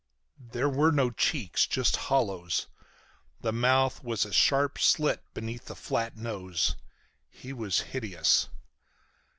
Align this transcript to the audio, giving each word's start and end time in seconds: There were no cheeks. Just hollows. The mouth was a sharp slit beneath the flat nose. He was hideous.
There 0.51 0.67
were 0.67 0.91
no 0.91 1.11
cheeks. 1.11 1.67
Just 1.67 1.95
hollows. 1.95 2.65
The 3.41 3.51
mouth 3.51 4.03
was 4.03 4.25
a 4.25 4.33
sharp 4.33 4.79
slit 4.79 5.23
beneath 5.35 5.65
the 5.65 5.75
flat 5.75 6.17
nose. 6.17 6.75
He 7.29 7.53
was 7.53 7.81
hideous. 7.81 8.49